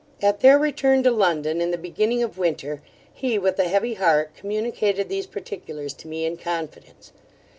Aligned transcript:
At 0.19 0.39
their 0.39 0.57
return 0.57 1.03
to 1.03 1.11
London 1.11 1.61
in 1.61 1.69
the 1.69 1.77
beginning 1.77 2.23
of 2.23 2.39
winter, 2.39 2.81
he, 3.13 3.37
with 3.37 3.59
a 3.59 3.67
heavy 3.67 3.93
heart, 3.93 4.33
communicated 4.33 5.09
these 5.09 5.27
particulars 5.27 5.93
to 5.93 6.07
me 6.07 6.25
in 6.25 6.37
confidence. 6.37 7.13